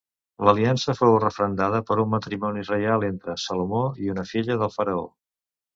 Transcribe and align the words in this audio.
L'aliança 0.47 0.95
fou 0.99 1.17
referendada 1.23 1.81
per 1.91 1.99
un 2.05 2.11
matrimoni 2.15 2.67
reial 2.73 3.07
entre 3.13 3.39
Salomó 3.47 3.87
i 4.07 4.13
una 4.17 4.29
filla 4.35 4.63
del 4.65 4.79
faraó. 4.81 5.11